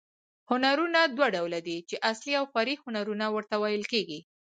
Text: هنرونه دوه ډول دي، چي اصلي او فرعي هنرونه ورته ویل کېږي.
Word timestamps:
هنرونه 0.49 0.99
دوه 1.15 1.27
ډول 1.35 1.53
دي، 1.67 1.77
چي 1.89 1.95
اصلي 2.11 2.33
او 2.39 2.45
فرعي 2.53 2.75
هنرونه 2.83 3.25
ورته 3.35 3.55
ویل 3.57 3.83
کېږي. 3.91 4.19